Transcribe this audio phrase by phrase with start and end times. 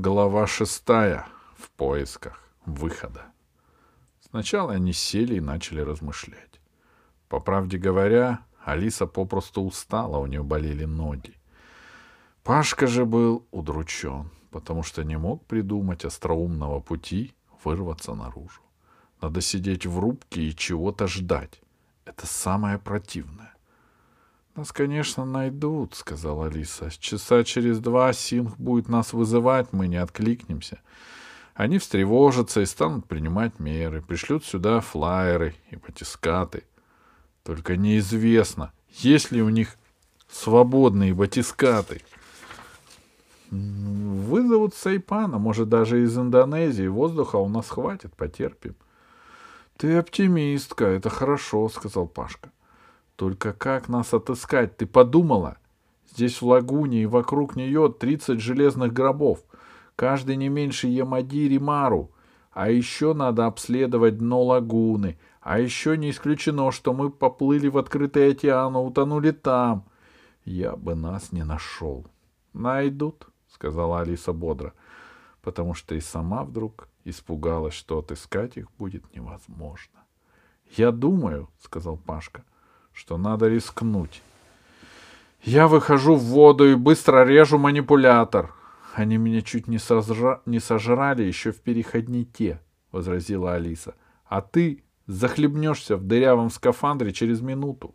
[0.00, 1.26] Глава шестая.
[1.56, 3.32] В поисках выхода.
[4.20, 6.60] Сначала они сели и начали размышлять.
[7.28, 11.34] По правде говоря, Алиса попросту устала, у нее болели ноги.
[12.44, 17.34] Пашка же был удручен, потому что не мог придумать остроумного пути
[17.64, 18.62] вырваться наружу.
[19.20, 21.60] Надо сидеть в рубке и чего-то ждать.
[22.04, 23.52] Это самое противное.
[24.58, 26.90] «Нас, конечно, найдут»,— сказала Алиса.
[26.90, 30.80] «Часа через два Синг будет нас вызывать, мы не откликнемся.
[31.54, 36.64] Они встревожатся и станут принимать меры, пришлют сюда флайеры и батискаты.
[37.44, 39.76] Только неизвестно, есть ли у них
[40.28, 42.02] свободные батискаты.
[43.52, 46.88] Вызовут Сайпана, может, даже из Индонезии.
[46.88, 48.74] Воздуха у нас хватит, потерпим.—
[49.76, 52.50] Ты оптимистка, это хорошо,— сказал Пашка.—
[53.18, 55.58] Только как нас отыскать, ты подумала?
[56.08, 59.40] Здесь в лагуне и вокруг нее тридцать железных гробов.
[59.96, 62.12] Каждый не меньше Ямадири Мару.
[62.52, 65.18] А еще надо обследовать дно лагуны.
[65.40, 69.88] А еще не исключено, что мы поплыли в открытый океан, а утонули там.
[70.44, 72.06] Я бы нас не нашел.
[72.52, 74.74] Найдут,— сказала Алиса бодро,
[75.42, 80.04] потому что и сама вдруг испугалась, что отыскать их будет невозможно.—
[80.76, 82.44] Я думаю,— сказал Пашка,—
[82.98, 84.22] что надо рискнуть.
[85.42, 88.52] Я выхожу в воду и быстро режу манипулятор.
[88.94, 90.42] Они меня чуть не, сожра...
[90.46, 92.60] не сожрали еще в переходнике,—
[92.92, 93.94] возразила Алиса.—
[94.26, 97.94] А ты захлебнешься в дырявом скафандре через минуту.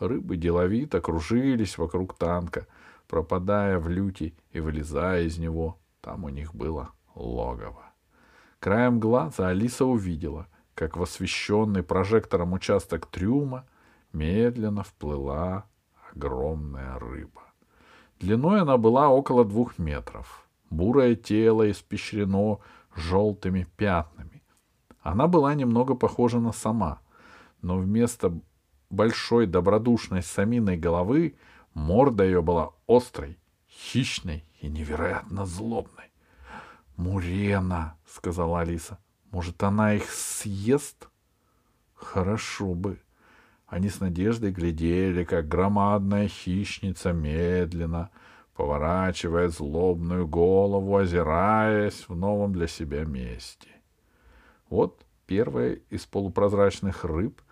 [0.00, 2.66] Рыбы деловито кружились вокруг танка—
[3.08, 5.78] пропадая в люте и вылезая из него.
[6.00, 7.92] Там у них было логово.
[8.60, 13.66] Краем глаза Алиса увидела, как в освещенный прожектором участок трюма
[14.12, 15.66] медленно вплыла
[16.12, 17.42] огромная рыба.
[18.20, 20.48] Длиной она была около двух метров.
[20.70, 22.58] Бурое тело испещрено
[22.94, 24.42] желтыми пятнами.
[25.00, 27.00] Она была немного похожа на сама,
[27.62, 28.38] но вместо
[28.90, 31.36] большой добродушной саминой головы
[31.74, 33.38] Морда ее была острой,
[33.68, 36.10] хищной и невероятно злобной.
[36.96, 38.98] «Мурена»,— сказала Алиса,—
[39.30, 41.08] «может, она их съест?»
[41.94, 43.00] «Хорошо бы».
[43.68, 48.10] Они с надеждой глядели, как громадная хищница медленно,
[48.56, 53.68] поворачивая злобную голову, озираясь в новом для себя месте.
[54.70, 57.42] Вот первая из полупрозрачных рыб,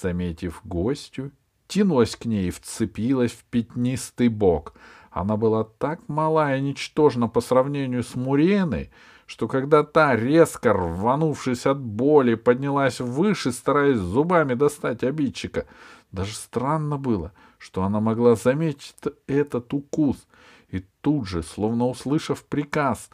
[0.00, 1.32] заметив гостю,
[1.66, 4.74] кинулась к ней и вцепилась в пятнистый бок.
[5.10, 8.90] Она была так мала и ничтожна по сравнению с Муреной,
[9.26, 15.66] что когда та, резко рванувшись от боли, поднялась выше, стараясь зубами достать обидчика,
[16.12, 18.94] даже странно было, что она могла заметить
[19.26, 20.26] этот укус,
[20.68, 23.10] и тут же, словно услышав приказ,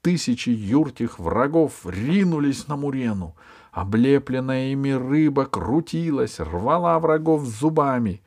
[0.00, 3.36] тысячи юртих врагов ринулись на Мурену—
[3.72, 8.22] Облепленная ими рыба крутилась, рвала врагов зубами.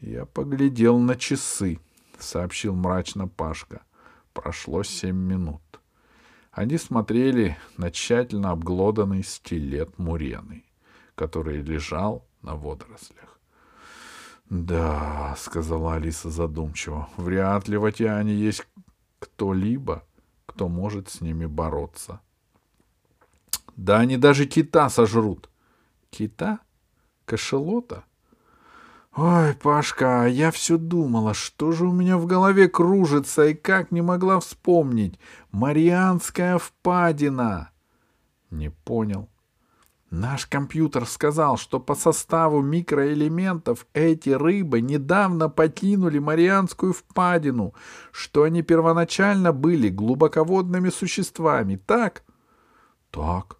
[0.00, 1.80] Я поглядел на часы,—
[2.20, 3.82] сообщил мрачно Пашка.
[4.32, 5.79] Прошло семь минут.
[6.60, 10.66] Они смотрели на тщательно обглоданный стилет Мурены,
[11.14, 13.40] который лежал на водорослях.—
[14.50, 18.66] Да,— сказала Алиса задумчиво,— вряд ли в океане есть
[19.20, 20.04] кто-либо,
[20.44, 22.20] кто может с ними бороться.—
[23.76, 25.48] да они даже кита сожрут.
[26.10, 26.58] Кита?
[27.24, 28.04] Кошелота?
[29.16, 34.02] Ой, Пашка, я все думала, что же у меня в голове кружится и как не
[34.02, 35.18] могла вспомнить.
[35.50, 37.70] Марианская впадина.
[38.50, 39.28] Не понял.
[40.10, 47.74] Наш компьютер сказал, что по составу микроэлементов эти рыбы недавно покинули Марианскую впадину,
[48.10, 52.24] что они первоначально были глубоководными существами, так?
[53.12, 53.59] Так.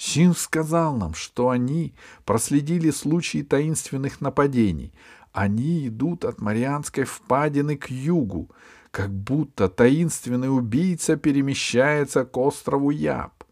[0.00, 1.92] Син сказал нам, что они
[2.24, 4.94] проследили случаи таинственных нападений.
[5.30, 8.48] Они идут от Марианской впадины к югу,
[8.90, 13.44] как будто таинственный убийца перемещается к острову Яб.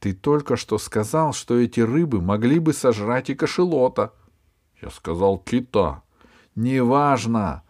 [0.00, 4.12] Ты только что сказал, что эти рыбы могли бы сожрать и кошелота.
[4.82, 6.02] Я сказал кита.
[6.56, 7.62] Неважно.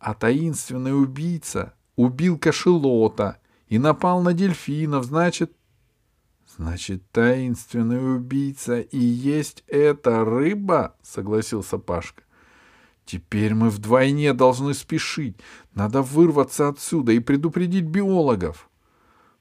[0.00, 5.52] А таинственный убийца убил кошелота и напал на дельфинов, значит,
[6.60, 12.22] Значит, таинственный убийца и есть эта рыба, согласился Пашка.
[13.06, 15.38] Теперь мы вдвойне должны спешить.
[15.72, 18.68] Надо вырваться отсюда и предупредить биологов.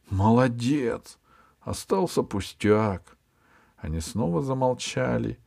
[0.10, 1.19] Молодец!
[1.60, 3.18] Остался пустяк.
[3.75, 5.39] Они снова замолчали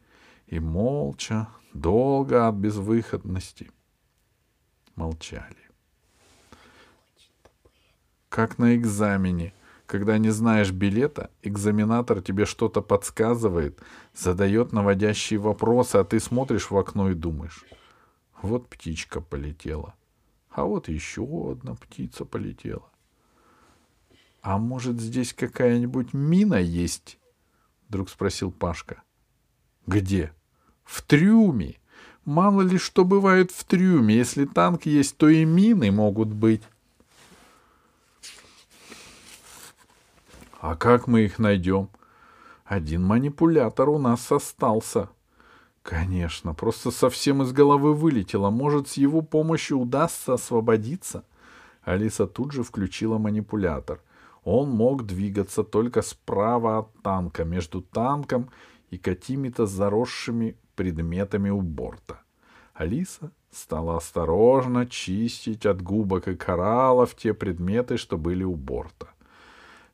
[0.49, 3.71] и молча, долго от безвыходности
[4.95, 5.57] молчали.
[8.29, 9.55] как на экзамене.
[9.93, 13.79] Когда не знаешь билета, экзаменатор тебе что-то подсказывает,
[14.15, 17.67] задает наводящие вопросы, а ты смотришь в окно и думаешь.
[18.41, 19.95] Вот птичка полетела.
[20.49, 22.89] А вот еще одна птица полетела.
[24.41, 27.19] А может, здесь какая-нибудь мина есть?
[27.91, 29.03] Вдруг спросил Пашка.
[29.87, 30.33] Где?
[30.85, 31.77] В трюме.
[32.25, 34.17] Мало ли что бывает в трюме.
[34.17, 36.63] Если танк есть, то и мины могут быть.
[40.63, 41.89] А как мы их найдем?
[42.65, 45.09] Один манипулятор у нас остался.
[45.83, 48.51] Конечно, просто совсем из головы вылетело.
[48.51, 51.25] Может, с его помощью удастся освободиться?
[51.83, 54.01] Алиса тут же включила манипулятор.
[54.45, 58.49] Он мог двигаться только справа от танка, между танком
[58.91, 62.21] и какими-то заросшими предметами у борта.
[62.73, 69.09] Алиса стала осторожно чистить от губок и кораллов те предметы, что были у борта.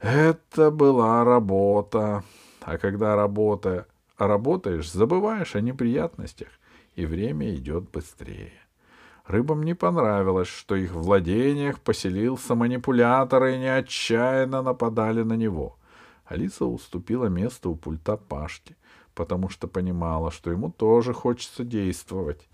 [0.01, 2.23] Это была работа.
[2.61, 3.87] А когда работа,
[4.17, 6.49] работаешь, забываешь о неприятностях,
[6.95, 8.53] и время идет быстрее.
[9.27, 15.77] Рыбам не понравилось, что их владениях поселился манипулятор, и не отчаянно нападали на него.
[16.25, 18.77] Алиса уступила место у пульта Пашки,
[19.15, 22.49] потому что понимала, что ему тоже хочется действовать.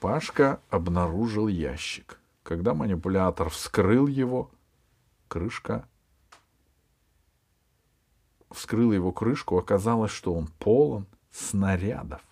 [0.00, 2.18] Пашка обнаружил ящик.
[2.42, 4.50] Когда манипулятор вскрыл его,
[5.28, 5.86] крышка
[8.54, 12.22] вскрыл его крышку, оказалось, что он полон снарядов.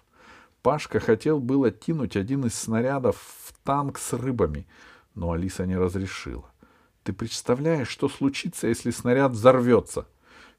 [0.63, 4.67] Пашка хотел было кинуть один из снарядов в танк с рыбами,
[5.15, 6.53] но Алиса не разрешила.
[7.03, 10.07] Ты представляешь, что случится, если снаряд взорвется?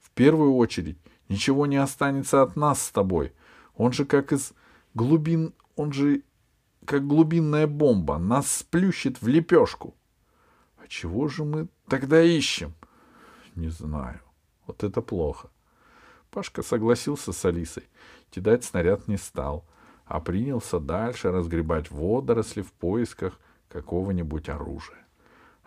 [0.02, 0.98] В первую очередь,
[1.30, 3.34] ничего не останется от нас с тобой.
[3.76, 4.54] Он же как из
[4.94, 6.24] глубин, он же
[6.86, 9.96] как глубинная бомба, нас сплющит в лепешку.
[10.78, 12.74] А чего же мы тогда ищем?
[13.56, 14.20] Не знаю.
[14.68, 15.50] Вот это плохо.
[16.34, 17.84] Пашка согласился с Алисой.
[18.32, 19.66] Кидать снаряд не стал,
[20.08, 23.40] а принялся дальше разгребать водоросли в поисках
[23.70, 25.06] какого-нибудь оружия.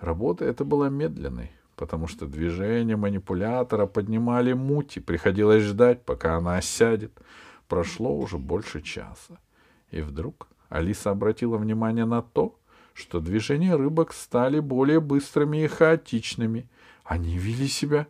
[0.01, 6.57] Работа эта была медленной, потому что движения манипулятора поднимали муть, и приходилось ждать, пока она
[6.57, 7.13] осядет.
[7.69, 9.39] Прошло уже больше часа.
[9.93, 12.59] И вдруг Алиса обратила внимание на то,
[12.93, 16.69] что движения рыбок стали более быстрыми и хаотичными.
[17.05, 18.09] Они вели себя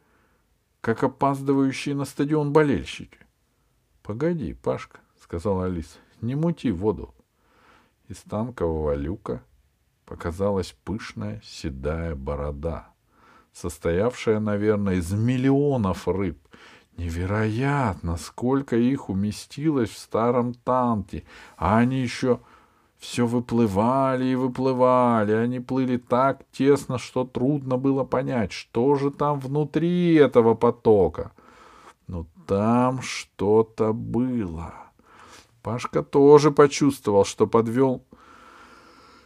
[0.87, 3.19] как опаздывающие на стадион болельщики.—
[4.05, 7.13] Погоди, Пашка,— сказала Алиса,— не мути воду.
[8.07, 9.43] Из танкового люка
[10.05, 12.91] показалась пышная седая борода,
[13.53, 16.39] состоявшая, наверное, из миллионов рыб.
[16.97, 21.25] Невероятно, сколько их уместилось в старом танке,
[21.57, 22.39] а они еще
[22.99, 29.39] все выплывали и выплывали, они плыли так тесно, что трудно было понять, что же там
[29.39, 31.33] внутри этого потока.
[32.07, 34.75] Но там что-то было.
[35.63, 38.05] Пашка тоже почувствовал, что подвел...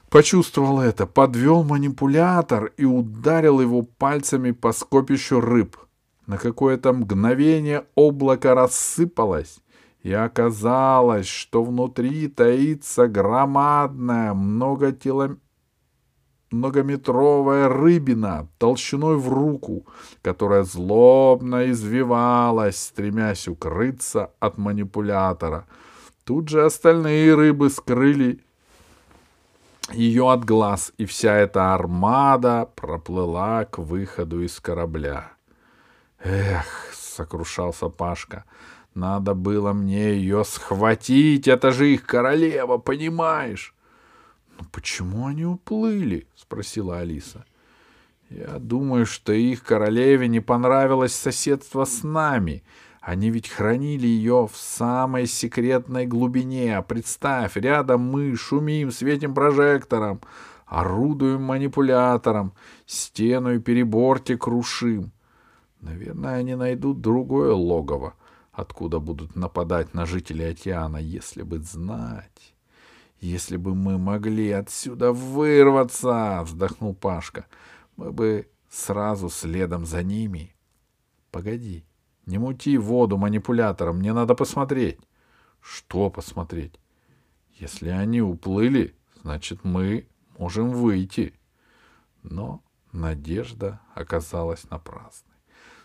[0.09, 5.77] Почувствовал это, подвел манипулятор и ударил его пальцами по скопищу рыб.
[6.27, 9.61] На какое-то мгновение облако рассыпалось,
[10.03, 15.37] и оказалось, что внутри таится громадная многотело...
[16.51, 19.87] многометровая рыбина толщиной в руку,
[20.23, 25.67] которая злобно извивалась, стремясь укрыться от манипулятора.
[26.25, 28.41] Тут же остальные рыбы скрыли
[29.93, 35.33] ее от глаз, и вся эта армада проплыла к выходу из корабля.
[36.23, 38.45] «Эх!»— сокрушался Пашка—
[38.95, 43.75] надо было мне ее схватить, это же их королева, понимаешь?—
[44.59, 47.45] Ну почему они уплыли?— спросила Алиса.—
[48.31, 52.63] Я думаю, что их королеве не понравилось соседство с нами.
[53.01, 56.85] Они ведь хранили ее в самой секретной глубине.
[56.87, 60.21] Представь, рядом мы шумим, светим прожектором,
[60.67, 62.53] орудуем манипулятором,
[62.85, 65.13] стену и переборте крушим.
[65.81, 68.15] Наверное, они найдут другое логово
[68.53, 72.55] откуда будут нападать на жителей океана, если бы знать.
[73.21, 77.47] Если бы мы могли отсюда вырваться, вздохнул Пашка,
[77.97, 80.55] мы бы сразу следом за ними.
[81.31, 81.85] Погоди,
[82.27, 84.99] не мути воду манипулятором, мне надо посмотреть.
[85.61, 86.81] Что посмотреть?
[87.59, 91.35] Если они уплыли, значит, мы можем выйти.
[92.23, 95.30] Но надежда оказалась напрасной.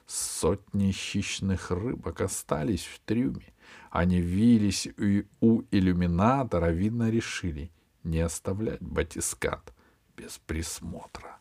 [0.05, 3.53] Сотни хищных рыбок остались в трюме.
[3.89, 4.87] Они вились
[5.41, 7.71] у иллюминатора, видно, решили
[8.03, 9.73] не оставлять батискат
[10.15, 11.39] без присмотра.